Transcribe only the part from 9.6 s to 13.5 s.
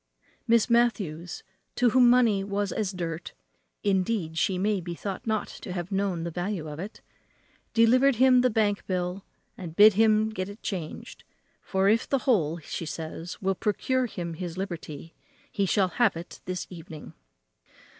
bid him get it changed; for if the whole, says she,